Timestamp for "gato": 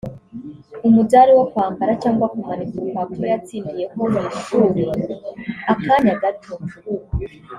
6.23-6.53